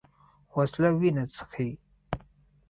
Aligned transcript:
وسله 0.55 0.89
وینه 0.99 1.23
څښي 1.33 1.69